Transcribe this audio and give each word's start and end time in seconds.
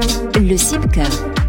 Le 0.00 0.56
CIPCA, 0.56 1.02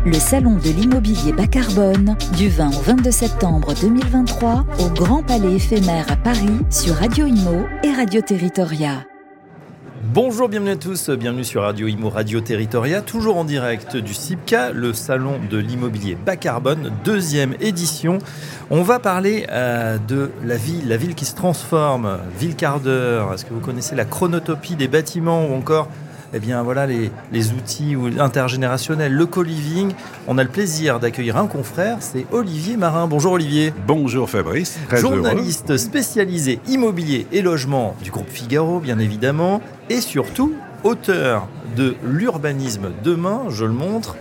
le 0.07 0.15
salon 0.15 0.55
de 0.55 0.71
l'immobilier 0.71 1.33
bas 1.33 1.45
carbone, 1.45 2.15
du 2.35 2.49
20 2.49 2.69
au 2.69 2.81
22 2.81 3.11
septembre 3.11 3.75
2023 3.79 4.65
au 4.79 4.89
Grand 4.89 5.21
Palais 5.21 5.53
éphémère 5.53 6.11
à 6.11 6.15
Paris 6.15 6.57
sur 6.71 6.95
Radio 6.95 7.27
Imo 7.27 7.67
et 7.83 7.91
Radio 7.91 8.21
Territoria. 8.21 9.05
Bonjour, 10.15 10.49
bienvenue 10.49 10.71
à 10.71 10.75
tous, 10.77 11.11
bienvenue 11.11 11.43
sur 11.43 11.61
Radio 11.61 11.87
Imo 11.87 12.09
Radio 12.09 12.41
Territoria, 12.41 13.01
toujours 13.03 13.37
en 13.37 13.45
direct 13.45 13.95
du 13.95 14.15
CIPCA, 14.15 14.71
le 14.71 14.93
salon 14.93 15.33
de 15.47 15.59
l'immobilier 15.59 16.15
bas 16.15 16.35
carbone, 16.35 16.91
deuxième 17.03 17.53
édition. 17.59 18.17
On 18.71 18.81
va 18.81 18.97
parler 18.97 19.45
euh, 19.51 19.99
de 20.07 20.31
la 20.43 20.57
ville, 20.57 20.87
la 20.87 20.97
ville 20.97 21.13
qui 21.13 21.25
se 21.25 21.35
transforme, 21.35 22.17
ville 22.39 22.55
quart 22.55 22.79
d'heure. 22.79 23.31
Est-ce 23.31 23.45
que 23.45 23.53
vous 23.53 23.59
connaissez 23.59 23.95
la 23.95 24.05
chronotopie 24.05 24.75
des 24.75 24.87
bâtiments 24.87 25.45
ou 25.45 25.53
encore 25.53 25.87
eh 26.33 26.39
bien 26.39 26.61
voilà 26.63 26.85
les, 26.85 27.51
outils 27.51 27.95
intergénérationnels, 28.19 29.13
le 29.13 29.25
co-living. 29.25 29.93
On 30.27 30.37
a 30.37 30.43
le 30.43 30.49
plaisir 30.49 30.99
d'accueillir 30.99 31.37
un 31.37 31.47
confrère, 31.47 31.97
c'est 32.01 32.25
Olivier 32.31 32.77
Marin. 32.77 33.07
Bonjour 33.07 33.33
Olivier. 33.33 33.73
Bonjour 33.87 34.29
Fabrice. 34.29 34.79
Journaliste 34.91 35.77
spécialisé 35.77 36.59
immobilier 36.67 37.25
et 37.31 37.41
logement 37.41 37.95
du 38.03 38.11
groupe 38.11 38.29
Figaro, 38.29 38.79
bien 38.79 38.99
évidemment, 38.99 39.61
et 39.89 40.01
surtout 40.01 40.53
auteur 40.83 41.47
de 41.75 41.95
L'urbanisme 42.03 42.91
demain, 43.03 43.43
je 43.49 43.65
le 43.65 43.73
montre. 43.73 44.15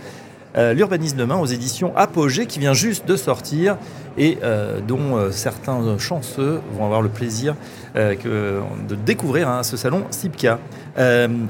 Euh, 0.57 0.73
L'urbanisme 0.73 1.17
demain 1.17 1.37
aux 1.37 1.45
éditions 1.45 1.95
Apogée 1.95 2.47
qui 2.47 2.59
vient 2.59 2.73
juste 2.73 3.07
de 3.07 3.15
sortir 3.15 3.77
et 4.17 4.37
euh, 4.43 4.79
dont 4.85 5.17
euh, 5.17 5.31
certains 5.31 5.97
chanceux 5.97 6.61
vont 6.73 6.85
avoir 6.85 7.01
le 7.01 7.09
plaisir 7.09 7.55
de 7.95 8.95
découvrir 9.03 9.49
hein, 9.49 9.63
ce 9.63 9.75
salon 9.75 10.03
SIPCA. 10.11 10.59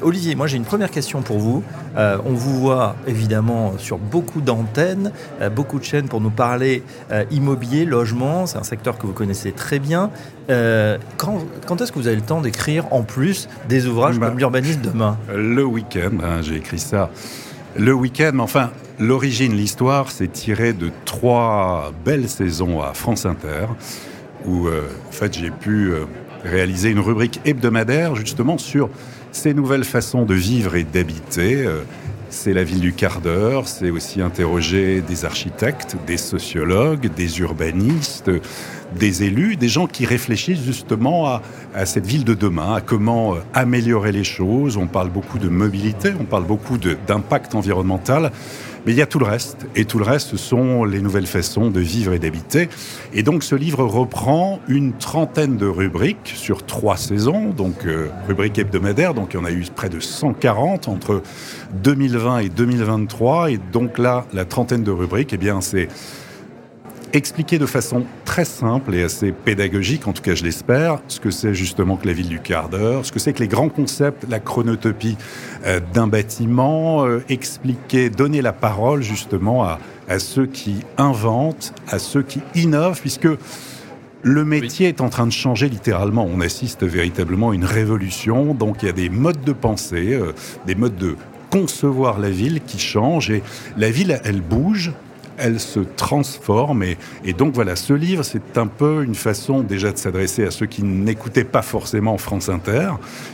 Olivier, 0.02 0.35
moi 0.35 0.48
j'ai 0.48 0.55
une 0.55 0.63
première 0.63 0.90
question 0.90 1.22
pour 1.22 1.38
vous. 1.38 1.63
on 1.98 2.34
vous 2.34 2.59
voit 2.59 2.95
évidemment 3.08 3.73
sur 3.77 3.98
beaucoup 3.98 4.40
d'antennes, 4.40 5.12
beaucoup 5.54 5.80
de 5.80 5.84
chaînes 5.84 6.08
pour 6.08 6.22
nous 6.22 6.30
parler 6.30 6.84
immobilier, 7.30 7.84
logement, 7.84 8.46
c'est 8.46 8.57
un 8.57 8.63
secteur 8.63 8.98
que 8.98 9.05
vous 9.05 9.13
connaissez 9.13 9.52
très 9.52 9.80
bien. 9.80 10.12
quand, 10.48 11.82
est-ce 11.82 11.91
que 11.91 11.99
vous 11.99 12.07
avez 12.07 12.15
le 12.15 12.21
temps 12.21 12.41
d'écrire 12.41 12.85
en 12.91 13.04
plus 13.04 13.49
des 13.68 13.85
ouvrages 13.85 14.18
bah, 14.18 14.27
comme 14.27 14.40
L'urbanisme 14.40 14.82
demain? 14.82 15.18
Le 15.35 15.65
week-end, 15.65 16.12
hein, 16.24 16.41
j'ai 16.41 16.55
écrit 16.55 16.80
ça 16.80 17.10
le 17.76 17.93
week-end, 17.93 18.37
enfin, 18.40 18.71
l'origine, 19.00 19.55
l'histoire, 19.55 20.12
c'est 20.12 20.32
tiré 20.32 20.74
de 20.74 20.92
trois 21.05 21.94
belles 22.05 22.30
saisons 22.30 22.82
à 22.82 22.94
France 22.94 23.26
Inter, 23.26 23.68
où 24.46 24.68
euh, 24.68 24.82
en 25.08 25.12
fait 25.12 25.38
j'ai 25.38 25.52
pu 25.52 25.92
euh, 25.92 26.05
réaliser 26.44 26.90
une 26.90 27.00
rubrique 27.00 27.40
hebdomadaire 27.46 28.16
justement 28.16 28.58
sur 28.58 28.90
ces 29.32 29.54
nouvelles 29.54 29.86
façons 29.86 30.26
de 30.26 30.34
vivre 30.34 30.76
et 30.76 30.84
d'habiter. 30.84 31.66
Euh, 31.66 31.82
c'est 32.32 32.54
la 32.54 32.64
ville 32.64 32.80
du 32.80 32.94
quart 32.94 33.22
d'heure, 33.22 33.68
c'est 33.68 33.90
aussi 33.90 34.22
interroger 34.22 35.02
des 35.02 35.26
architectes, 35.26 35.98
des 36.05 36.18
sociologues, 36.18 37.10
des 37.16 37.40
urbanistes, 37.40 38.30
des 38.96 39.24
élus, 39.24 39.55
des 39.55 39.68
gens 39.68 39.88
qui 39.88 40.05
réfléchissent 40.05 40.64
justement 40.64 41.26
à, 41.26 41.42
à 41.74 41.88
cette 41.88 42.05
ville 42.05 42.26
de 42.26 42.36
demain, 42.36 42.76
à 42.76 42.82
comment 42.82 43.34
améliorer 43.55 44.12
les 44.12 44.24
choses. 44.24 44.77
On 44.77 44.86
parle 44.86 45.10
beaucoup 45.10 45.40
de 45.40 45.50
mobilité, 45.50 46.12
on 46.20 46.24
parle 46.24 46.44
beaucoup 46.44 46.77
d'impact 46.77 47.55
environnemental. 47.55 48.32
Mais 48.85 48.94
il 48.94 48.98
y 48.98 49.02
a 49.02 49.05
tout 49.05 49.20
le 49.20 49.26
reste. 49.26 49.68
Et 49.76 49.85
tout 49.85 49.99
le 49.99 50.05
reste, 50.05 50.35
sont 50.38 50.84
les 50.84 51.02
nouvelles 51.02 51.27
façons 51.27 51.70
de 51.70 51.80
vivre 51.80 52.13
et 52.13 52.20
d'habiter. 52.20 52.70
Et 53.13 53.24
donc, 53.24 53.44
ce 53.44 53.55
livre 53.55 53.84
reprend 53.84 54.60
une 54.68 54.94
trentaine 54.94 55.58
de 55.58 55.66
rubriques 55.66 56.34
sur 56.36 56.66
trois 56.66 56.98
saisons, 56.98 57.49
donc 57.49 57.86
euh, 57.86 58.10
rubriques 58.27 58.58
hebdomadaires. 58.58 59.13
Donc, 59.13 59.34
il 59.34 59.38
y 59.38 59.40
en 59.40 59.46
a 59.46 59.52
eu 59.52 59.66
près 59.76 59.90
de 59.90 59.99
140 59.99 60.88
entre 60.88 61.21
2020 61.84 62.40
et 62.40 62.49
2023. 62.49 63.52
Et 63.52 63.60
donc 63.71 63.98
là, 63.98 64.25
la 64.34 64.46
trentaine 64.46 64.84
de 64.84 64.91
rubriques, 64.91 65.34
eh 65.34 65.38
bien, 65.38 65.62
c'est 65.62 65.88
expliquer 67.13 67.57
de 67.57 67.66
façon 67.66 68.03
très 68.25 68.46
simple 68.46 68.96
et 68.96 69.03
assez 69.03 69.31
pédagogique, 69.31 70.07
en 70.07 70.13
tout 70.13 70.22
cas 70.22 70.35
je 70.35 70.44
l'espère, 70.44 71.00
ce 71.08 71.20
que 71.20 71.31
c'est 71.31 71.53
justement 71.53 71.97
que 71.97 72.08
la 72.08 72.14
ville 72.14 72.28
du 72.28 72.40
quart 72.40 72.70
d'heure, 72.70 73.06
ce 73.06 73.12
que 73.12 73.20
c'est 73.20 73.34
que 73.34 73.40
les 73.40 73.47
grands 73.47 73.70
concepts, 73.70 74.25
la 74.30 74.40
chronotopie 74.40 75.18
euh, 75.66 75.80
d'un 75.94 76.08
bâtiment, 76.08 77.06
euh, 77.06 77.24
expliquer, 77.30 78.09
donner 78.09 78.42
la 78.42 78.53
parole 78.53 79.02
justement 79.02 79.64
à, 79.64 79.80
à, 80.08 80.20
ceux 80.20 80.46
qui 80.46 80.78
inventent, 80.97 81.74
à 81.88 82.00
ceux 82.00 82.24
qui 82.24 82.42
innovent, 82.56 83.00
puisque 83.00 83.28
le 84.22 84.46
métier 84.46 84.90
est 84.90 85.02
en 85.02 85.09
train 85.09 85.26
de 85.26 85.31
changer 85.31 85.70
littéralement. 85.70 86.28
On 86.30 86.41
assiste 86.41 86.84
véritablement 86.84 87.52
à 87.52 87.56
une 87.56 87.66
révolution, 87.66 88.53
donc 88.53 88.84
il 88.84 88.88
y 88.88 88.90
a 88.90 88.94
des 88.94 89.09
modes 89.09 89.44
de 89.44 89.53
pensée, 89.53 90.14
euh, 90.14 90.34
des 90.66 90.76
modes 90.76 90.97
de 90.97 91.16
concevoir 91.50 92.20
la 92.20 92.30
ville 92.30 92.62
qui 92.66 92.80
changent 92.80 93.31
et 93.31 93.41
la 93.78 93.90
ville, 93.90 94.20
elle 94.24 94.41
bouge, 94.41 94.91
elle 95.40 95.60
se 95.60 95.80
transforme. 95.80 96.84
Et, 96.84 96.98
et 97.24 97.34
donc 97.34 97.54
voilà, 97.54 97.76
ce 97.76 97.94
livre, 97.94 98.24
c'est 98.24 98.58
un 98.58 98.68
peu 98.68 99.04
une 99.04 99.16
façon 99.16 99.62
déjà 99.62 99.92
de 99.92 99.98
s'adresser 99.98 100.46
à 100.46 100.52
ceux 100.52 100.66
qui 100.66 100.84
n'écoutaient 100.84 101.44
pas 101.44 101.62
forcément 101.62 102.18
France 102.18 102.50
Inter, 102.50 102.92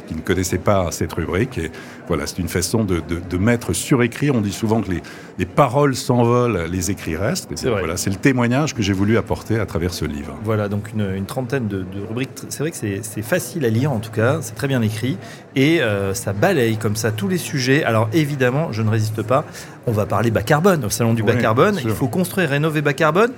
qui 0.07 0.15
ne 0.15 0.21
connaissaient 0.21 0.57
pas 0.57 0.91
cette 0.91 1.13
rubrique. 1.13 1.57
Et 1.57 1.71
voilà, 2.07 2.27
c'est 2.27 2.39
une 2.39 2.47
façon 2.47 2.83
de, 2.83 3.01
de, 3.01 3.37
mettre 3.37 3.73
sur 3.73 4.03
écrit. 4.03 4.31
On 4.31 4.41
dit 4.41 4.53
souvent 4.53 4.81
que 4.81 4.91
les, 4.91 5.01
les 5.37 5.45
paroles 5.45 5.95
s'envolent, 5.95 6.65
les 6.71 6.91
écrits 6.91 7.15
restent. 7.15 7.49
C'est 7.55 7.69
voilà, 7.69 7.97
c'est 7.97 8.09
le 8.09 8.15
témoignage 8.15 8.73
que 8.73 8.81
j'ai 8.81 8.93
voulu 8.93 9.17
apporter 9.17 9.59
à 9.59 9.65
travers 9.65 9.93
ce 9.93 10.05
livre. 10.05 10.37
Voilà, 10.43 10.69
donc 10.69 10.91
une, 10.93 11.13
une 11.15 11.25
trentaine 11.25 11.67
de, 11.67 11.79
de 11.79 12.01
rubriques. 12.07 12.29
C'est 12.49 12.59
vrai 12.59 12.71
que 12.71 12.77
c'est 12.77 13.21
facile 13.21 13.65
à 13.65 13.69
lire 13.69 13.91
en 13.91 13.99
tout 13.99 14.11
cas, 14.11 14.39
c'est 14.41 14.55
très 14.55 14.67
bien 14.67 14.81
écrit 14.81 15.17
et 15.55 15.81
euh, 15.81 16.13
ça 16.13 16.33
balaye 16.33 16.77
comme 16.77 16.95
ça 16.95 17.11
tous 17.11 17.27
les 17.27 17.37
sujets. 17.37 17.83
Alors 17.83 18.09
évidemment, 18.13 18.71
je 18.71 18.81
ne 18.81 18.89
résiste 18.89 19.21
pas. 19.21 19.45
On 19.87 19.91
va 19.91 20.05
parler 20.05 20.31
bas 20.31 20.43
carbone 20.43 20.83
au 20.85 20.89
salon 20.89 21.13
du 21.13 21.23
bas 21.23 21.35
carbone. 21.35 21.79
Il 21.83 21.91
faut 21.91 22.07
construire, 22.07 22.49
rénover 22.49 22.81
bas 22.81 22.93
carbone. 22.93 23.31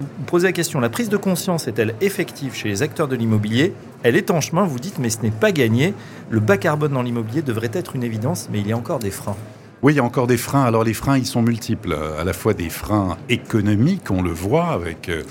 Vous 0.00 0.24
posez 0.26 0.48
la 0.48 0.52
question, 0.52 0.80
la 0.80 0.88
prise 0.88 1.08
de 1.08 1.16
conscience 1.16 1.68
est-elle 1.68 1.94
effective 2.00 2.54
chez 2.54 2.68
les 2.68 2.82
acteurs 2.82 3.06
de 3.06 3.14
l'immobilier? 3.14 3.72
Elle 4.02 4.16
est 4.16 4.30
en 4.32 4.40
chemin, 4.40 4.64
vous 4.64 4.80
dites, 4.80 4.98
mais 4.98 5.08
ce 5.08 5.22
n'est 5.22 5.30
pas 5.30 5.52
gagné. 5.52 5.94
Le 6.30 6.40
bas 6.40 6.56
carbone 6.56 6.92
dans 6.92 7.02
l'immobilier 7.02 7.42
devrait 7.42 7.70
être 7.72 7.94
une 7.94 8.02
évidence, 8.02 8.48
mais 8.50 8.58
il 8.58 8.66
y 8.66 8.72
a 8.72 8.76
encore 8.76 8.98
des 8.98 9.12
freins. 9.12 9.36
Oui, 9.82 9.92
il 9.92 9.96
y 9.96 10.00
a 10.00 10.04
encore 10.04 10.26
des 10.26 10.36
freins. 10.36 10.64
Alors 10.64 10.82
les 10.82 10.94
freins, 10.94 11.16
ils 11.16 11.26
sont 11.26 11.42
multiples. 11.42 11.96
À 12.18 12.24
la 12.24 12.32
fois 12.32 12.54
des 12.54 12.70
freins 12.70 13.16
économiques, 13.28 14.10
on 14.10 14.22
le 14.22 14.32
voit 14.32 14.68
avec... 14.68 15.08
Euh, 15.08 15.22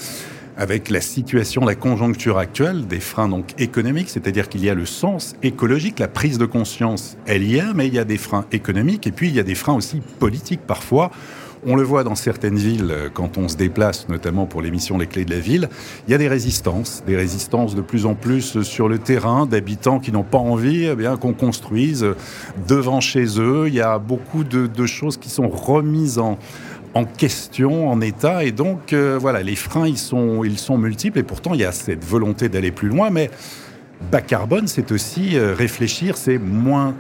avec 0.58 0.90
la 0.90 1.02
situation, 1.02 1.66
la 1.66 1.76
conjoncture 1.76 2.38
actuelle, 2.38 2.88
des 2.88 3.00
freins 3.00 3.30
donc 3.30 3.54
économiques, 3.58 4.10
c'est-à-dire 4.10 4.50
qu'il 4.50 4.64
y 4.64 4.70
a 4.70 4.74
le 4.74 4.86
sens 4.86 5.36
écologique, 5.44 6.00
la 6.00 6.08
prise 6.08 6.38
de 6.38 6.46
conscience, 6.46 7.18
elle 7.26 7.44
y 7.44 7.58
est, 7.58 7.74
mais 7.74 7.88
il 7.88 7.94
y 7.94 8.00
a 8.00 8.06
des 8.06 8.18
freins 8.18 8.46
économiques 8.52 9.08
et 9.08 9.12
puis 9.12 9.30
il 9.30 9.36
y 9.36 9.40
a 9.40 9.44
des 9.44 9.56
freins 9.56 9.76
aussi 9.76 10.02
politiques 10.20 10.62
parfois 10.66 11.12
on 11.66 11.76
le 11.76 11.84
voit 11.84 12.04
dans 12.04 12.16
certaines 12.16 12.58
villes 12.58 12.92
euh, 12.92 13.10
quand 13.14 13.38
on 13.38 13.48
se 13.48 13.56
déplace, 13.56 14.10
notamment 14.10 14.46
pour 14.46 14.62
l'émission 14.62 14.98
Les 14.98 15.08
Clés 15.08 15.26
de 15.26 15.32
la 15.32 15.40
Ville. 15.40 15.70
Il 16.08 16.12
y 16.12 16.14
a 16.14 16.18
des 16.18 16.28
résistances, 16.28 17.04
des 17.06 17.16
résistances 17.16 17.76
de 17.76 17.82
plus 17.82 18.06
en 18.06 18.16
plus 18.16 18.62
sur 18.64 18.90
le 18.90 19.00
terrain, 19.00 19.46
d'habitants 19.46 20.00
qui 20.00 20.12
n'ont 20.12 20.24
pas 20.24 20.38
envie 20.38 20.86
eh 20.86 20.96
bien 20.96 21.18
qu'on 21.18 21.34
construise 21.34 22.06
devant 22.68 23.02
chez 23.02 23.40
eux. 23.40 23.66
Il 23.68 23.74
y 23.74 23.82
a 23.82 24.00
beaucoup 24.00 24.44
de, 24.44 24.86
choses 24.86 25.18
qui 25.18 25.30
sont 25.30 25.48
remises 25.48 26.20
en, 26.20 26.38
question, 27.06 27.90
en 27.90 28.02
état. 28.02 28.44
Et 28.44 28.52
donc, 28.52 28.94
euh, 28.94 29.18
voilà, 29.20 29.42
les 29.42 29.56
freins, 29.56 29.88
ils 29.88 29.98
sont, 29.98 30.44
ils 30.44 30.60
sont 30.60 30.78
multiples. 30.78 31.20
Et 31.20 31.24
pourtant, 31.24 31.54
il 31.54 31.62
y 31.62 31.66
a 31.66 31.72
cette 31.72 32.04
volonté 32.04 32.50
d'aller 32.50 32.72
plus 32.72 32.90
loin. 32.90 33.10
Mais 33.10 33.32
bas 34.12 34.22
carbone, 34.22 34.68
c'est 34.68 34.92
aussi 34.92 35.38
euh, 35.38 35.54
réfléchir, 35.54 36.18
c'est 36.18 36.38
moins 36.38 36.96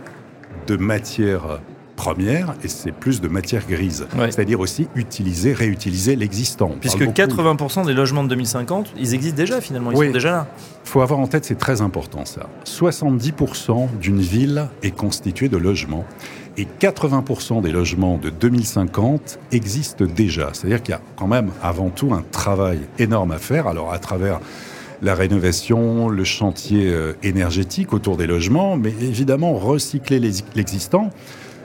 de 0.67 0.77
matière 0.77 1.59
première 1.95 2.55
et 2.63 2.67
c'est 2.67 2.91
plus 2.91 3.21
de 3.21 3.27
matière 3.27 3.65
grise. 3.67 4.05
C'est-à-dire 4.15 4.59
aussi 4.59 4.87
utiliser, 4.95 5.53
réutiliser 5.53 6.15
l'existant. 6.15 6.71
Puisque 6.79 7.03
80% 7.03 7.85
des 7.85 7.93
logements 7.93 8.23
de 8.23 8.29
2050, 8.29 8.93
ils 8.97 9.13
existent 9.13 9.37
déjà 9.37 9.61
finalement, 9.61 9.91
ils 9.91 9.97
sont 9.97 10.11
déjà 10.11 10.31
là. 10.31 10.47
Il 10.85 10.89
faut 10.89 11.01
avoir 11.01 11.19
en 11.19 11.27
tête, 11.27 11.45
c'est 11.45 11.57
très 11.57 11.81
important 11.81 12.25
ça. 12.25 12.49
70% 12.65 13.99
d'une 13.99 14.19
ville 14.19 14.67
est 14.81 14.91
constituée 14.91 15.49
de 15.49 15.57
logements 15.57 16.05
et 16.57 16.67
80% 16.79 17.61
des 17.61 17.71
logements 17.71 18.17
de 18.17 18.29
2050 18.29 19.39
existent 19.51 20.05
déjà. 20.05 20.49
C'est-à-dire 20.53 20.83
qu'il 20.83 20.91
y 20.91 20.97
a 20.97 21.01
quand 21.15 21.27
même 21.27 21.51
avant 21.61 21.89
tout 21.89 22.13
un 22.13 22.23
travail 22.31 22.79
énorme 22.99 23.31
à 23.31 23.37
faire. 23.39 23.67
Alors 23.67 23.91
à 23.91 23.99
travers 23.99 24.39
la 25.01 25.15
rénovation, 25.15 26.07
le 26.07 26.23
chantier 26.23 26.87
euh, 26.87 27.13
énergétique 27.23 27.91
autour 27.93 28.15
des 28.15 28.27
logements, 28.27 28.77
mais 28.77 28.93
évidemment 29.01 29.53
recycler 29.53 30.19
l'existant 30.19 31.09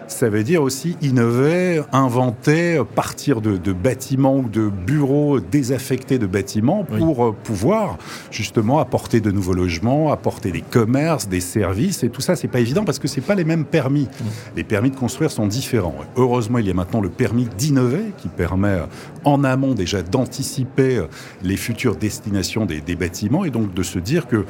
ça 0.09 0.29
veut 0.29 0.43
dire 0.43 0.63
aussi 0.63 0.97
innover, 1.03 1.83
inventer, 1.93 2.83
partir 2.95 3.41
de, 3.41 3.73
bâtiments 3.73 4.37
ou 4.37 4.49
de 4.49 4.69
bureaux 4.69 5.41
désaffectés 5.41 6.19
de 6.19 6.27
bâtiments 6.27 6.85
pour 6.85 7.27
euh, 7.27 7.33
pouvoir 7.45 7.99
justement 8.31 8.79
apporter 8.79 9.21
de 9.21 9.31
nouveaux 9.31 9.53
logements, 9.53 10.11
apporter 10.11 10.51
des 10.51 10.63
commerces, 10.63 11.29
des 11.29 11.41
services. 11.41 12.03
Et 12.03 12.09
tout 12.09 12.21
ça, 12.21 12.37
c'est 12.37 12.49
pas 12.49 12.61
évident 12.61 12.85
parce 12.85 12.99
que 12.99 13.09
c'est 13.09 13.21
pas 13.21 13.35
les 13.35 13.45
mêmes 13.45 13.65
permis. 13.65 14.09
Les 14.57 14.65
permis 14.65 14.91
de 14.91 14.97
construire 14.97 15.31
sont 15.31 15.47
différents. 15.47 15.95
Heureusement, 16.17 16.59
il 16.59 16.67
y 16.67 16.71
a 16.71 16.75
maintenant 16.75 17.01
le 17.01 17.11
permis 17.11 17.47
d'innover 17.57 18.13
qui 18.17 18.29
permet 18.29 18.79
en 19.25 19.45
amont 19.45 19.75
déjà 19.75 20.03
d'anticiper 20.03 20.97
euh, 20.97 21.07
les 21.43 21.57
futures 21.57 21.97
destinations 21.97 22.67
des, 22.67 22.81
des 22.81 22.97
bâtiments 22.97 23.45
et 23.45 23.51
donc 23.51 23.75
de 23.75 23.83
se 23.83 23.99
dire 23.99 24.27
que 24.27 24.45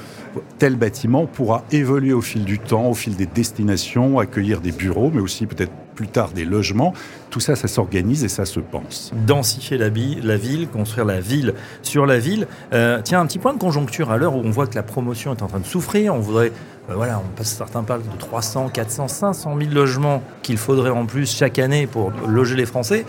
tel 0.58 0.76
bâtiment 0.76 1.26
pourra 1.26 1.64
évoluer 1.72 2.12
au 2.12 2.20
fil 2.20 2.44
du 2.44 2.58
temps, 2.58 2.90
au 2.90 2.94
fil 2.94 3.16
des 3.16 3.26
destinations, 3.26 4.18
accueillir 4.18 4.60
des 4.60 4.72
bureaux, 4.72 5.10
mais 5.12 5.20
aussi 5.20 5.46
peut-être 5.48 5.72
plus 5.94 6.08
tard 6.08 6.30
des 6.30 6.44
logements. 6.44 6.94
Tout 7.30 7.40
ça, 7.40 7.56
ça 7.56 7.66
s'organise 7.66 8.22
et 8.22 8.28
ça 8.28 8.44
se 8.44 8.60
pense. 8.60 9.12
Densifier 9.26 9.78
la, 9.78 9.88
ville, 9.88 10.68
construire 10.72 11.04
la 11.04 11.20
ville 11.20 11.54
sur 11.82 12.06
la 12.06 12.18
ville. 12.18 12.46
Euh, 12.72 13.00
tiens, 13.02 13.20
un 13.20 13.26
petit 13.26 13.40
point 13.40 13.52
de 13.52 13.58
conjoncture 13.58 14.10
à 14.10 14.16
l'heure 14.16 14.36
où 14.36 14.40
on 14.44 14.50
voit 14.50 14.66
que 14.66 14.76
la 14.76 14.84
promotion 14.84 15.34
est 15.34 15.42
en 15.42 15.48
train 15.48 15.58
de 15.58 15.66
souffrir. 15.66 16.14
On 16.14 16.20
voudrait, 16.20 16.52
euh, 16.88 16.94
voilà, 16.94 17.20
on 17.24 17.36
passe, 17.36 17.48
certains 17.48 17.82
parlent 17.82 18.02
de 18.02 18.18
300, 18.18 18.68
400, 18.68 19.08
500 19.08 19.58
000 19.58 19.72
logements 19.72 20.22
qu'il 20.42 20.56
faudrait 20.56 20.90
en 20.90 21.06
plus 21.06 21.34
chaque 21.36 21.58
année 21.58 21.88
pour 21.88 22.12
loger 22.28 22.54
les 22.54 22.66
Français. 22.66 23.04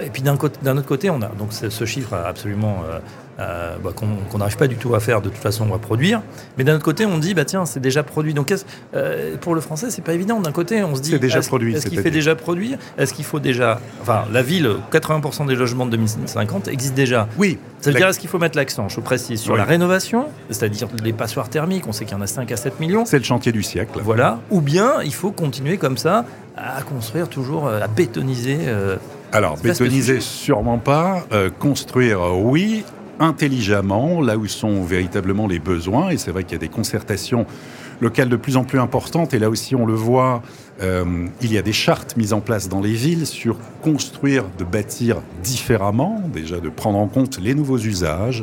Et 0.00 0.10
puis 0.10 0.22
d'un 0.22 0.34
autre 0.34 0.86
côté, 0.86 1.10
on 1.10 1.22
a 1.22 1.26
donc 1.26 1.52
ce 1.52 1.84
chiffre 1.84 2.14
absolument 2.14 2.84
euh, 3.38 3.76
bah, 3.84 3.90
qu'on 3.94 4.38
n'arrive 4.38 4.56
pas 4.56 4.66
du 4.66 4.76
tout 4.76 4.94
à 4.94 5.00
faire 5.00 5.20
de 5.20 5.28
toute 5.28 5.38
façon, 5.38 5.66
on 5.68 5.72
va 5.72 5.78
produire. 5.78 6.22
Mais 6.56 6.64
d'un 6.64 6.76
autre 6.76 6.84
côté, 6.84 7.04
on 7.04 7.18
dit, 7.18 7.34
bah 7.34 7.44
tiens, 7.44 7.66
c'est 7.66 7.80
déjà 7.80 8.02
produit. 8.02 8.32
Donc 8.32 8.52
euh, 8.94 9.36
pour 9.40 9.54
le 9.54 9.60
français, 9.60 9.90
c'est 9.90 10.02
pas 10.02 10.14
évident. 10.14 10.40
D'un 10.40 10.52
côté, 10.52 10.82
on 10.82 10.94
se 10.94 11.02
dit, 11.02 11.10
c'est 11.10 11.18
déjà 11.18 11.40
produit. 11.40 11.74
Est-ce 11.74 11.86
qu'il 11.86 12.00
fait 12.00 12.10
déjà 12.10 12.34
produire 12.34 12.78
Est-ce 12.96 13.12
qu'il 13.12 13.26
faut 13.26 13.38
déjà, 13.38 13.80
enfin, 14.00 14.24
la 14.32 14.42
ville, 14.42 14.70
80% 14.90 15.46
des 15.46 15.54
logements 15.54 15.84
de 15.84 15.90
2050 15.92 16.68
existent 16.68 16.96
déjà? 16.96 17.28
Oui. 17.36 17.58
Ça 17.80 17.90
veut 17.90 17.98
dire 17.98 18.08
est-ce 18.08 18.18
qu'il 18.18 18.30
faut 18.30 18.38
mettre 18.38 18.56
l'accent, 18.56 18.88
je 18.88 19.00
précise, 19.00 19.40
sur 19.40 19.56
la 19.56 19.64
rénovation, 19.64 20.26
c'est-à-dire 20.48 20.88
les 21.04 21.12
passoires 21.12 21.50
thermiques. 21.50 21.86
On 21.86 21.92
sait 21.92 22.04
qu'il 22.04 22.16
y 22.16 22.18
en 22.18 22.22
a 22.22 22.26
5 22.26 22.50
à 22.50 22.56
7 22.56 22.80
millions. 22.80 23.04
C'est 23.04 23.18
le 23.18 23.24
chantier 23.24 23.52
du 23.52 23.62
siècle. 23.62 24.00
Voilà. 24.02 24.40
Ou 24.50 24.60
bien 24.60 25.02
il 25.04 25.14
faut 25.14 25.30
continuer 25.30 25.76
comme 25.76 25.98
ça 25.98 26.24
à 26.56 26.80
construire 26.82 27.28
toujours, 27.28 27.66
euh, 27.66 27.82
à 27.82 27.86
bétoniser. 27.86 28.58
Alors, 29.32 29.58
bétoniser, 29.58 30.20
sûrement 30.20 30.78
pas. 30.78 31.26
construire, 31.58 32.34
oui 32.38 32.84
intelligemment, 33.20 34.20
là 34.20 34.36
où 34.36 34.46
sont 34.46 34.82
véritablement 34.82 35.46
les 35.46 35.58
besoins. 35.58 36.10
Et 36.10 36.16
c'est 36.16 36.30
vrai 36.30 36.44
qu'il 36.44 36.52
y 36.52 36.56
a 36.56 36.58
des 36.60 36.68
concertations 36.68 37.46
locales 38.00 38.28
de 38.28 38.36
plus 38.36 38.56
en 38.56 38.64
plus 38.64 38.78
importantes. 38.78 39.34
Et 39.34 39.38
là 39.38 39.50
aussi, 39.50 39.74
on 39.74 39.86
le 39.86 39.94
voit, 39.94 40.42
euh, 40.82 41.26
il 41.40 41.52
y 41.52 41.58
a 41.58 41.62
des 41.62 41.72
chartes 41.72 42.16
mises 42.16 42.32
en 42.32 42.40
place 42.40 42.68
dans 42.68 42.80
les 42.80 42.92
villes 42.92 43.26
sur 43.26 43.56
construire, 43.82 44.44
de 44.58 44.64
bâtir 44.64 45.22
différemment, 45.42 46.22
déjà 46.32 46.60
de 46.60 46.68
prendre 46.68 46.98
en 46.98 47.08
compte 47.08 47.38
les 47.40 47.54
nouveaux 47.54 47.78
usages, 47.78 48.42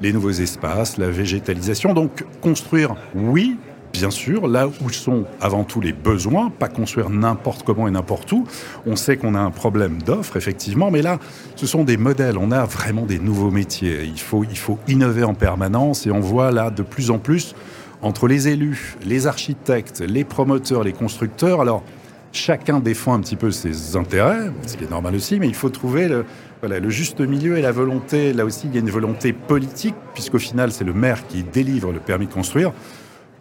les 0.00 0.12
nouveaux 0.12 0.30
espaces, 0.30 0.98
la 0.98 1.10
végétalisation. 1.10 1.94
Donc 1.94 2.24
construire, 2.40 2.94
oui, 3.14 3.56
bien 3.94 4.10
sûr, 4.10 4.48
là 4.48 4.66
où 4.66 4.90
sont 4.90 5.24
avant 5.40 5.62
tout 5.62 5.80
les 5.80 5.92
besoins, 5.92 6.50
pas 6.50 6.66
construire 6.66 7.10
n'importe 7.10 7.62
comment 7.62 7.86
et 7.86 7.92
n'importe 7.92 8.32
où. 8.32 8.44
On 8.86 8.96
sait 8.96 9.16
qu'on 9.16 9.36
a 9.36 9.38
un 9.38 9.52
problème 9.52 10.02
d'offres, 10.02 10.36
effectivement, 10.36 10.90
mais 10.90 11.00
là, 11.00 11.20
ce 11.54 11.66
sont 11.66 11.84
des 11.84 11.96
modèles. 11.96 12.36
On 12.36 12.50
a 12.50 12.64
vraiment 12.64 13.06
des 13.06 13.20
nouveaux 13.20 13.52
métiers. 13.52 14.00
Il 14.02 14.18
faut, 14.20 14.42
il 14.42 14.58
faut 14.58 14.80
innover 14.88 15.22
en 15.22 15.34
permanence 15.34 16.08
et 16.08 16.10
on 16.10 16.18
voit 16.18 16.50
là 16.50 16.70
de 16.70 16.82
plus 16.82 17.12
en 17.12 17.18
plus 17.18 17.54
entre 18.02 18.26
les 18.26 18.48
élus, 18.48 18.96
les 19.06 19.28
architectes, 19.28 20.00
les 20.00 20.24
promoteurs, 20.24 20.82
les 20.82 20.92
constructeurs. 20.92 21.60
Alors, 21.60 21.84
chacun 22.32 22.80
défend 22.80 23.14
un 23.14 23.20
petit 23.20 23.36
peu 23.36 23.52
ses 23.52 23.94
intérêts, 23.94 24.50
ce 24.66 24.76
qui 24.76 24.84
est 24.84 24.90
normal 24.90 25.14
aussi, 25.14 25.38
mais 25.38 25.46
il 25.46 25.54
faut 25.54 25.70
trouver 25.70 26.08
le, 26.08 26.24
le 26.64 26.90
juste 26.90 27.20
milieu 27.20 27.58
et 27.58 27.62
la 27.62 27.70
volonté. 27.70 28.32
Là 28.32 28.44
aussi, 28.44 28.66
il 28.66 28.74
y 28.74 28.76
a 28.76 28.80
une 28.80 28.90
volonté 28.90 29.32
politique, 29.32 29.94
puisqu'au 30.14 30.40
final, 30.40 30.72
c'est 30.72 30.84
le 30.84 30.92
maire 30.92 31.28
qui 31.28 31.44
délivre 31.44 31.92
le 31.92 32.00
permis 32.00 32.26
de 32.26 32.32
construire 32.32 32.72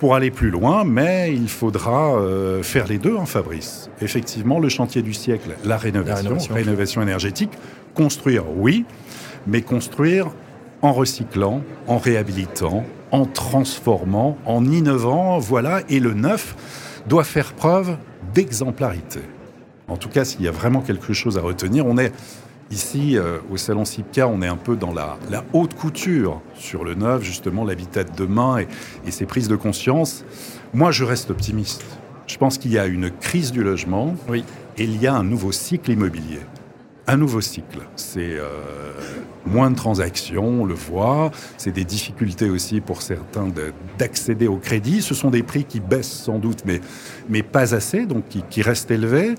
pour 0.04 0.16
aller 0.16 0.32
plus 0.32 0.50
loin, 0.50 0.84
mais 0.84 1.34
il 1.34 1.48
faudra 1.48 2.18
euh, 2.18 2.62
faire 2.62 2.88
les 2.88 2.98
deux, 2.98 3.16
hein, 3.18 3.26
Fabrice. 3.26 3.90
Effectivement, 4.02 4.60
le 4.60 4.68
chantier 4.68 5.02
du 5.02 5.14
siècle, 5.14 5.56
la 5.64 5.78
rénovation, 5.78 6.36
la 6.50 6.56
rénovation, 6.56 7.02
énergétique, 7.02 7.52
construire, 7.94 8.44
oui, 8.54 8.84
mais 9.48 9.62
construire 9.62 10.28
en 10.82 10.92
recyclant, 10.92 11.62
en 11.88 12.00
réhabilitant, 12.00 12.84
en 13.12 13.26
transformant, 13.26 14.38
en 14.46 14.66
innovant, 14.66 15.40
voilà, 15.40 15.80
et 15.88 16.02
le 16.02 16.14
neuf 16.14 17.02
doit 17.08 17.24
faire 17.24 17.54
preuve 17.54 17.96
d'exemplarité. 18.34 19.22
En 19.88 19.96
tout 19.96 20.10
cas, 20.10 20.26
s'il 20.26 20.42
y 20.42 20.50
a 20.50 20.52
vraiment 20.52 20.82
quelque 20.82 21.14
chose 21.14 21.38
à 21.38 21.42
retenir, 21.42 21.86
on 21.86 21.98
est 21.98 22.12
Ici, 22.74 23.20
euh, 23.20 23.38
au 23.52 23.58
Salon 23.58 23.86
Sipka, 23.86 24.28
on 24.28 24.42
est 24.42 24.48
un 24.48 24.58
peu 24.58 24.75
dans 24.75 24.92
la, 24.92 25.20
haute 25.54 25.75
couture 25.75 26.42
sur 26.56 26.84
le 26.84 26.96
neuf, 26.96 27.22
justement, 27.22 27.64
l'habitat 27.66 28.04
de 28.04 28.10
demain 28.18 28.58
et, 28.58 28.68
et 29.06 29.12
ses 29.12 29.28
prises 29.28 29.48
de 29.48 29.56
conscience. 29.56 30.25
Moi, 30.74 30.90
je 30.90 31.04
reste 31.04 31.30
optimiste. 31.30 31.86
Je 32.25 32.36
pense 32.40 32.58
qu'il 32.58 32.72
y 32.72 32.80
a 32.80 32.88
une 32.88 33.12
crise 33.12 33.52
du 33.52 33.64
logement 33.64 34.16
oui. 34.28 34.44
et 34.80 34.86
il 34.86 35.00
y 35.00 35.06
a 35.06 35.14
un 35.14 35.24
nouveau 35.24 35.52
cycle 35.52 35.92
immobilier. 35.92 36.40
Un 37.06 37.18
nouveau 37.18 37.42
cycle. 37.42 37.81
C'est 37.96 38.40
euh, 38.40 38.48
moins 39.46 39.70
de 39.70 39.75
transactions, 39.75 40.64
on 40.64 40.66
le 40.66 40.74
voit. 40.74 41.30
C'est 41.58 41.74
des 41.74 41.86
difficultés 41.86 42.50
aussi 42.50 42.81
pour 42.81 43.04
certains 43.04 43.50
d'accéder 44.00 44.48
au 44.48 44.58
crédit. 44.58 45.04
Ce 45.04 45.14
sont 45.14 45.30
des 45.30 45.44
prix 45.44 45.66
qui 45.66 45.80
baissent 45.80 46.12
sans 46.12 46.40
doute, 46.40 46.64
mais, 46.66 46.81
mais 47.30 47.44
pas 47.44 47.75
assez, 47.75 48.08
donc 48.08 48.30
qui, 48.30 48.44
qui 48.50 48.64
restent 48.64 48.90
élevés. 48.90 49.36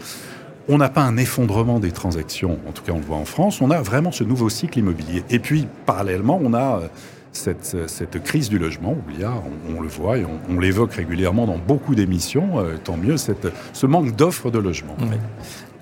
On 0.69 0.79
n'a 0.79 0.89
pas 0.89 1.03
un 1.03 1.17
effondrement 1.19 1.79
des 1.79 1.93
transactions, 1.93 2.59
en 2.67 2.73
tout 2.73 2.83
cas 2.83 2.93
on 2.93 2.99
le 2.99 3.05
voit 3.05 3.19
en 3.19 3.27
France, 3.27 3.61
on 3.61 3.71
a 3.71 3.83
vraiment 3.83 4.13
ce 4.13 4.25
nouveau 4.25 4.49
cycle 4.49 4.79
immobilier. 4.79 5.23
Et 5.29 5.39
puis, 5.39 5.67
parallèlement, 5.85 6.41
on 6.43 6.55
a 6.55 6.79
euh, 6.79 6.89
cette, 7.33 7.89
cette 7.89 8.23
crise 8.23 8.49
du 8.49 8.59
logement, 8.59 8.97
on, 8.97 9.77
on, 9.77 9.81
le 9.83 9.89
voit 9.89 10.19
et 10.19 10.25
on, 10.49 10.59
l'évoque 10.59 10.95
régulièrement 10.95 11.47
dans 11.47 11.59
beaucoup 11.59 11.95
d'émissions, 11.95 12.61
euh, 12.61 12.77
tant 12.83 12.97
mieux, 12.97 13.19
cette, 13.19 13.49
ce 13.75 13.87
manque 13.87 14.17
d'offres 14.17 14.51
de 14.51 14.59
logement. 14.59 14.97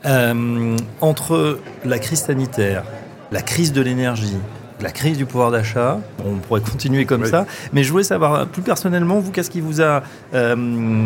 Euh, 0.04 0.76
entre 1.00 1.60
la 1.84 1.98
crise 2.00 2.22
sanitaire, 2.22 2.84
la 3.30 3.42
crise 3.42 3.72
de 3.72 3.82
l'énergie, 3.82 4.36
la 4.80 4.90
crise 4.90 5.16
du 5.16 5.26
pouvoir 5.26 5.50
d'achat. 5.50 6.00
On 6.24 6.36
pourrait 6.36 6.60
continuer 6.60 7.04
comme 7.04 7.26
ça. 7.26 7.46
Mais 7.72 7.82
je 7.82 7.90
voulais 7.90 8.04
savoir, 8.04 8.46
plus 8.46 8.62
personnellement, 8.62 9.20
vous, 9.20 9.30
qu'est-ce 9.30 9.50
qui 9.50 9.60
vous 9.60 9.80
a. 9.80 10.02
Euh, 10.34 11.04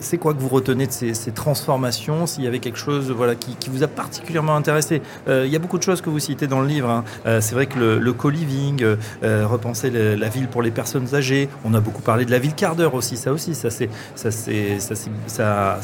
c'est 0.00 0.18
quoi 0.18 0.34
que 0.34 0.40
vous 0.40 0.48
retenez 0.48 0.86
de 0.86 0.92
ces, 0.92 1.14
transformations 1.32 2.26
S'il 2.26 2.44
y 2.44 2.46
avait 2.46 2.58
quelque 2.58 2.78
chose 2.78 3.10
voilà, 3.10 3.34
qui, 3.34 3.56
vous 3.70 3.82
a 3.82 3.88
particulièrement 3.88 4.56
intéressé? 4.56 5.02
Euh, 5.28 5.44
Il 5.46 5.52
y 5.52 5.56
a 5.56 5.58
beaucoup 5.58 5.78
de 5.78 5.82
choses 5.82 6.00
que 6.00 6.10
vous 6.10 6.18
citez 6.18 6.46
dans 6.46 6.60
le 6.60 6.68
livre. 6.68 6.90
Hein. 6.90 7.04
Euh, 7.26 7.40
c'est 7.40 7.54
vrai 7.54 7.66
que 7.66 7.78
le, 7.78 8.12
co-living, 8.12 8.84
repenser 9.22 9.90
la 9.90 10.28
ville 10.28 10.48
pour 10.48 10.62
les 10.62 10.70
personnes 10.70 11.14
âgées. 11.14 11.48
On 11.64 11.74
a 11.74 11.80
beaucoup 11.80 12.02
parlé 12.02 12.24
de 12.24 12.30
la 12.30 12.38
ville 12.38 12.54
quart 12.54 12.76
d'heure 12.76 12.94
aussi. 12.94 13.16
Ça 13.16 13.32
aussi, 13.32 13.54
ça 13.54 13.70
c'est. 13.70 13.88
Ça, 14.14 14.30
ça, 14.30 14.94
ça, 15.26 15.78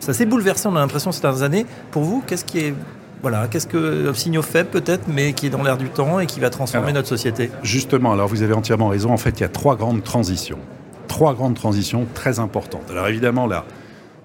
ça 0.00 0.12
s'est 0.12 0.26
bouleversé, 0.26 0.68
on 0.68 0.74
a 0.74 0.80
l'impression, 0.80 1.12
ces 1.12 1.20
dernières 1.20 1.42
années. 1.42 1.66
Pour 1.90 2.02
vous, 2.02 2.24
qu'est-ce 2.26 2.44
qui 2.44 2.58
est 2.58 2.74
voilà, 3.22 3.46
qu'est-ce 3.46 3.68
que 3.68 4.10
un 4.10 4.14
signe 4.14 4.42
faible 4.42 4.70
peut-être, 4.70 5.04
mais 5.06 5.32
qui 5.32 5.46
est 5.46 5.50
dans 5.50 5.62
l'air 5.62 5.76
du 5.76 5.88
temps 5.88 6.18
et 6.18 6.26
qui 6.26 6.40
va 6.40 6.50
transformer 6.50 6.92
notre 6.92 7.08
société 7.08 7.50
Justement, 7.62 8.12
alors 8.12 8.26
vous 8.26 8.42
avez 8.42 8.52
entièrement 8.52 8.88
raison. 8.88 9.12
En 9.12 9.16
fait, 9.16 9.38
il 9.38 9.42
y 9.42 9.44
a 9.44 9.48
trois 9.48 9.76
grandes 9.76 10.02
transitions. 10.02 10.58
Trois 11.06 11.32
grandes 11.34 11.54
transitions 11.54 12.06
très 12.14 12.40
importantes. 12.40 12.90
Alors 12.90 13.06
évidemment, 13.06 13.46
la 13.46 13.64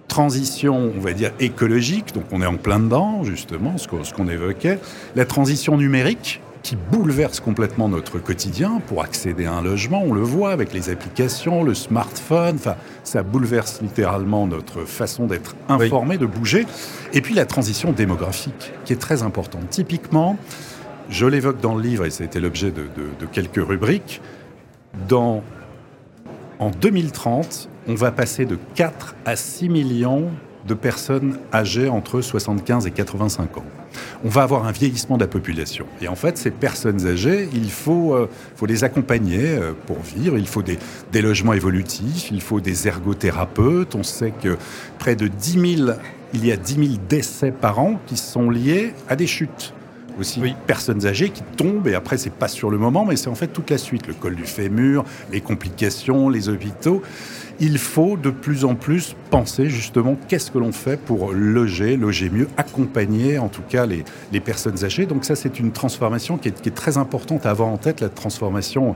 transition, 0.07 0.91
on 0.97 0.99
va 0.99 1.13
dire, 1.13 1.31
écologique, 1.39 2.13
donc 2.15 2.23
on 2.31 2.41
est 2.41 2.45
en 2.47 2.55
plein 2.55 2.79
dedans, 2.79 3.23
justement, 3.23 3.77
ce 3.77 3.87
qu'on 3.87 4.27
évoquait. 4.27 4.79
La 5.15 5.25
transition 5.25 5.77
numérique, 5.77 6.41
qui 6.63 6.75
bouleverse 6.75 7.39
complètement 7.39 7.89
notre 7.89 8.19
quotidien 8.19 8.81
pour 8.87 9.03
accéder 9.03 9.45
à 9.45 9.53
un 9.53 9.61
logement. 9.61 10.03
On 10.05 10.13
le 10.13 10.21
voit 10.21 10.51
avec 10.51 10.73
les 10.73 10.89
applications, 10.89 11.63
le 11.63 11.73
smartphone. 11.73 12.55
Enfin, 12.55 12.75
ça 13.03 13.23
bouleverse 13.23 13.81
littéralement 13.81 14.47
notre 14.47 14.85
façon 14.85 15.27
d'être 15.27 15.55
informé, 15.69 16.17
de 16.17 16.25
bouger. 16.25 16.65
Et 17.13 17.21
puis 17.21 17.33
la 17.33 17.45
transition 17.45 17.91
démographique, 17.91 18.73
qui 18.85 18.93
est 18.93 18.97
très 18.97 19.23
importante. 19.23 19.69
Typiquement, 19.69 20.37
je 21.09 21.25
l'évoque 21.25 21.61
dans 21.61 21.75
le 21.75 21.81
livre 21.81 22.05
et 22.05 22.09
ça 22.09 22.23
a 22.23 22.25
été 22.25 22.39
l'objet 22.39 22.71
de, 22.71 22.83
de 23.19 23.25
quelques 23.25 23.65
rubriques. 23.65 24.21
Dans, 25.07 25.43
en 26.59 26.69
2030, 26.69 27.69
on 27.87 27.95
va 27.95 28.11
passer 28.11 28.45
de 28.45 28.57
4 28.75 29.15
à 29.25 29.35
6 29.35 29.69
millions 29.69 30.29
de 30.67 30.73
personnes 30.73 31.37
âgées 31.53 31.89
entre 31.89 32.21
75 32.21 32.85
et 32.87 32.91
85 32.91 33.57
ans. 33.57 33.65
On 34.23 34.29
va 34.29 34.43
avoir 34.43 34.65
un 34.65 34.71
vieillissement 34.71 35.17
de 35.17 35.23
la 35.23 35.27
population. 35.27 35.85
Et 36.01 36.07
en 36.07 36.15
fait, 36.15 36.37
ces 36.37 36.51
personnes 36.51 37.07
âgées, 37.07 37.49
il 37.53 37.71
faut, 37.71 38.13
euh, 38.13 38.29
faut 38.55 38.65
les 38.65 38.83
accompagner 38.83 39.57
euh, 39.57 39.73
pour 39.85 39.99
vivre. 40.01 40.37
Il 40.37 40.47
faut 40.47 40.61
des, 40.61 40.77
des, 41.11 41.21
logements 41.21 41.53
évolutifs, 41.53 42.29
il 42.31 42.41
faut 42.41 42.59
des 42.59 42.87
ergothérapeutes. 42.87 43.95
On 43.95 44.03
sait 44.03 44.33
que 44.43 44.57
près 44.99 45.15
de 45.15 45.27
10 45.27 45.77
000, 45.77 45.91
il 46.33 46.45
y 46.45 46.51
a 46.51 46.57
10 46.57 46.73
000 46.73 46.87
décès 47.09 47.51
par 47.51 47.79
an 47.79 47.99
qui 48.05 48.17
sont 48.17 48.49
liés 48.49 48.93
à 49.07 49.15
des 49.15 49.27
chutes 49.27 49.73
aussi 50.19 50.39
oui. 50.41 50.55
personnes 50.65 51.05
âgées 51.05 51.29
qui 51.29 51.43
tombent 51.43 51.87
et 51.87 51.95
après 51.95 52.17
c'est 52.17 52.31
pas 52.31 52.47
sur 52.47 52.69
le 52.69 52.77
moment 52.77 53.05
mais 53.05 53.15
c'est 53.15 53.29
en 53.29 53.35
fait 53.35 53.47
toute 53.47 53.69
la 53.69 53.77
suite 53.77 54.07
le 54.07 54.13
col 54.13 54.35
du 54.35 54.45
fémur 54.45 55.05
les 55.31 55.41
complications 55.41 56.29
les 56.29 56.49
hôpitaux 56.49 57.01
il 57.59 57.77
faut 57.77 58.17
de 58.17 58.29
plus 58.29 58.65
en 58.65 58.75
plus 58.75 59.15
penser 59.29 59.69
justement 59.69 60.15
qu'est-ce 60.27 60.51
que 60.51 60.57
l'on 60.57 60.71
fait 60.71 60.99
pour 60.99 61.31
loger, 61.33 61.97
loger 61.97 62.29
mieux, 62.29 62.47
accompagner 62.57 63.39
en 63.39 63.49
tout 63.49 63.61
cas 63.67 63.85
les, 63.85 64.03
les 64.31 64.39
personnes 64.39 64.83
âgées. 64.83 65.05
Donc 65.05 65.25
ça, 65.25 65.35
c'est 65.35 65.59
une 65.59 65.71
transformation 65.71 66.37
qui 66.37 66.49
est, 66.49 66.61
qui 66.61 66.69
est, 66.69 66.71
très 66.71 66.97
importante 66.97 67.45
à 67.45 67.49
avoir 67.49 67.69
en 67.69 67.77
tête, 67.77 68.01
la 68.01 68.09
transformation, 68.09 68.95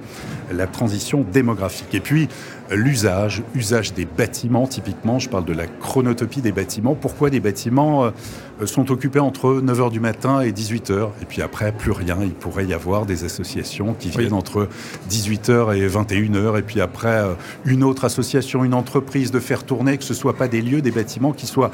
la 0.52 0.68
transition 0.68 1.26
démographique. 1.32 1.94
Et 1.94 2.00
puis, 2.00 2.28
l'usage, 2.72 3.44
usage 3.56 3.94
des 3.94 4.06
bâtiments, 4.06 4.68
typiquement, 4.68 5.20
je 5.20 5.30
parle 5.30 5.46
de 5.46 5.54
la 5.54 5.68
chronotopie 5.68 6.42
des 6.42 6.52
bâtiments. 6.52 6.96
Pourquoi 6.96 7.30
des 7.30 7.40
bâtiments 7.40 8.06
euh, 8.06 8.66
sont 8.66 8.92
occupés 8.92 9.20
entre 9.20 9.62
9h 9.62 9.92
du 9.92 10.00
matin 10.00 10.42
et 10.42 10.52
18h 10.52 11.10
Et 11.22 11.26
puis 11.26 11.42
après, 11.42 11.72
plus 11.72 11.92
rien. 11.92 12.18
Il 12.22 12.32
pourrait 12.32 12.66
y 12.66 12.74
avoir 12.74 13.06
des 13.06 13.24
associations 13.24 13.94
qui 13.94 14.10
viennent 14.10 14.34
entre 14.34 14.68
18h 15.10 15.76
et 15.76 15.88
21h, 15.88 16.60
et 16.60 16.62
puis 16.62 16.82
après, 16.82 17.10
euh, 17.10 17.34
une 17.66 17.84
autre 17.84 18.06
association, 18.06 18.51
une 18.56 18.74
entreprise 18.74 19.32
de 19.32 19.40
faire 19.40 19.64
tourner, 19.64 19.98
que 19.98 20.04
ce 20.04 20.14
soit 20.14 20.36
pas 20.36 20.48
des 20.48 20.62
lieux, 20.62 20.82
des 20.82 20.92
bâtiments 20.92 21.34
qui 21.34 21.48
soient 21.48 21.72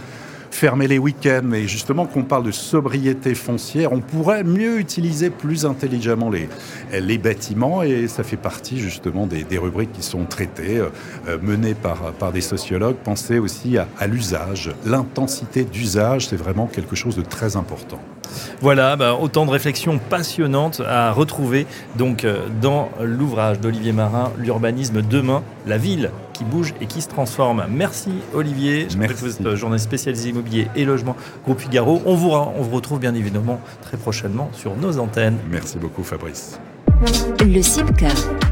fermer 0.52 0.88
les 0.88 0.98
week-ends. 0.98 1.52
Et 1.54 1.68
justement, 1.68 2.06
qu'on 2.06 2.24
parle 2.24 2.44
de 2.44 2.52
sobriété 2.52 3.36
foncière, 3.36 3.92
on 3.92 4.00
pourrait 4.00 4.44
mieux 4.44 4.80
utiliser 4.80 5.30
plus 5.30 5.66
intelligemment 5.66 6.30
les, 6.30 7.18
bâtiments. 7.18 7.84
Et 7.84 8.08
ça 8.08 8.24
fait 8.24 8.38
partie 8.38 8.80
justement 8.80 9.28
des, 9.28 9.58
rubriques 9.58 9.92
qui 9.94 10.04
sont 10.04 10.26
traitées, 10.26 10.80
euh, 10.80 11.38
menées 11.42 11.76
par, 11.76 12.32
des 12.32 12.42
sociologues. 12.42 12.96
Pensez 13.04 13.40
aussi 13.40 13.78
à, 13.78 13.88
à 14.00 14.08
l'usage. 14.08 14.72
L'intensité 14.86 15.64
d'usage, 15.64 16.28
c'est 16.28 16.38
vraiment 16.38 16.68
quelque 16.68 16.96
chose 16.96 17.16
de 17.16 17.22
très 17.22 17.56
important. 17.56 18.00
Voilà, 18.62 18.96
bah, 18.96 19.16
autant 19.16 19.46
de 19.46 19.52
réflexions 19.52 20.00
passionnantes 20.00 20.82
à 20.86 21.12
retrouver 21.12 21.66
donc 21.96 22.26
euh, 22.26 22.48
dans 22.62 22.90
l'ouvrage 23.02 23.60
d'Olivier 23.60 23.94
Marin, 23.94 24.32
L'urbanisme 24.38 25.02
demain, 25.02 25.44
la 25.66 25.78
ville 25.78 26.12
qui 26.38 26.44
bouge 26.44 26.74
et 26.82 26.86
qui 26.86 27.02
se 27.02 27.08
transforme. 27.08 27.66
Merci 27.70 28.12
Olivier, 28.34 28.88
je 28.90 28.98
Merci. 28.98 29.16
vous 29.22 29.48
êtes 29.48 29.56
journaliste 29.56 29.86
spécialisé 29.86 30.30
immobilier 30.30 30.68
et 30.76 30.86
logement 30.86 31.16
Groupe 31.44 31.60
Figaro. 31.60 32.02
On 32.06 32.16
vous, 32.16 32.30
on 32.30 32.62
vous 32.62 32.76
retrouve 32.76 33.00
bien 33.00 33.16
évidemment 33.16 33.60
très 33.82 33.98
prochainement 33.98 34.50
sur 34.54 34.76
nos 34.76 35.00
antennes. 35.00 35.38
Merci 35.50 35.78
beaucoup 35.78 36.04
Fabrice. 36.04 36.60
Le 37.42 37.62
CIMCA, 37.62 38.10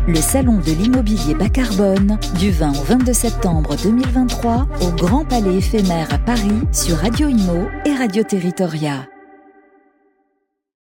le 0.07 0.15
salon 0.15 0.59
de 0.59 0.71
l'immobilier 0.71 1.33
bas 1.33 1.49
carbone, 1.49 2.19
du 2.37 2.51
20 2.51 2.71
au 2.71 2.83
22 2.83 3.13
septembre 3.13 3.75
2023 3.81 4.67
au 4.81 4.91
Grand 4.91 5.25
Palais 5.25 5.57
éphémère 5.57 6.13
à 6.13 6.19
Paris 6.19 6.61
sur 6.71 6.97
Radio 6.97 7.27
Imo 7.27 7.67
et 7.85 7.93
Radio 7.95 8.23
Territoria. 8.23 9.07